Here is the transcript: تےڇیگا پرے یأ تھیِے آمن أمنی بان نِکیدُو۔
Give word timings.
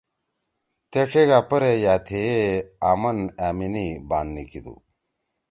تےڇیگا 0.91 1.39
پرے 1.49 1.71
یأ 1.83 1.95
تھیِے 2.05 2.35
آمن 2.89 3.17
أمنی 3.47 3.87
بان 4.09 4.25
نِکیدُو۔ 4.35 4.75